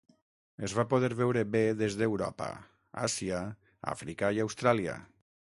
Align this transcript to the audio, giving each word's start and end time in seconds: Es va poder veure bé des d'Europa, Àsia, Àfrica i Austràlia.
Es 0.67 0.73
va 0.77 0.85
poder 0.93 1.09
veure 1.19 1.43
bé 1.55 1.61
des 1.81 1.97
d'Europa, 1.99 2.49
Àsia, 3.09 3.43
Àfrica 3.95 4.33
i 4.39 4.45
Austràlia. 4.49 4.99